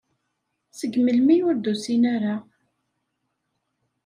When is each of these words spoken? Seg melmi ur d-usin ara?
Seg 0.79 0.93
melmi 0.99 1.35
ur 1.49 1.55
d-usin 1.57 2.03
ara? 2.15 2.35